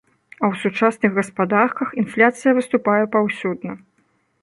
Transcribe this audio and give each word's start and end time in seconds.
А 0.37 0.45
ў 0.51 0.55
сучасных 0.63 1.11
гаспадарках 1.19 1.93
інфляцыя 2.05 2.51
выступае 2.59 3.01
паўсюдна. 3.19 3.81